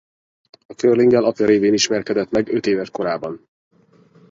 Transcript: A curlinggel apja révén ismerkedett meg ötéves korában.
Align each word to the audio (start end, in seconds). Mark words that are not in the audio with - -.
A 0.67 0.73
curlinggel 0.73 1.23
apja 1.23 1.45
révén 1.45 1.73
ismerkedett 1.73 2.29
meg 2.31 2.47
ötéves 2.53 2.89
korában. 2.89 3.49